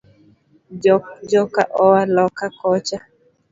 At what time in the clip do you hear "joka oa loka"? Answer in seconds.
1.31-2.45